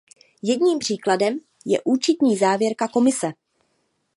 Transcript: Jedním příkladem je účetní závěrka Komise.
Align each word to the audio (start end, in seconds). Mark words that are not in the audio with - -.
Jedním 0.41 0.79
příkladem 0.79 1.39
je 1.65 1.79
účetní 1.85 2.37
závěrka 2.37 2.87
Komise. 2.87 3.33